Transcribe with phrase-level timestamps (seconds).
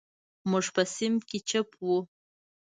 [0.49, 1.97] موږ په صنف کې چپ وو.